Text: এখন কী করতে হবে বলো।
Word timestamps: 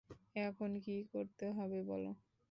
এখন 0.41 0.71
কী 0.83 0.95
করতে 1.11 1.45
হবে 1.51 1.79
বলো। 1.83 2.11